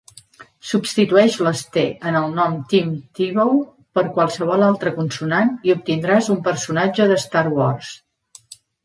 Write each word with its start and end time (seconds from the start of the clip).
Substitueix 0.67 1.35
les 1.47 1.59
"t" 1.75 1.83
en 2.11 2.15
el 2.21 2.31
nom 2.39 2.55
Tim 2.71 2.95
Tebow 3.19 3.51
per 3.99 4.05
qualsevol 4.15 4.65
altra 4.69 4.95
consonant 4.95 5.53
i 5.69 5.75
obtindràs 5.75 6.31
un 6.37 6.41
personatge 6.49 7.07
d'Star 7.13 7.45
Wars. 7.59 7.93